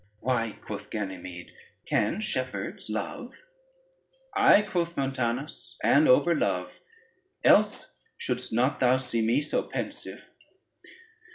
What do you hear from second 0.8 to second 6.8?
Ganymede, "can shepherds love?" "Aye," quoth Montanus, "and overlove,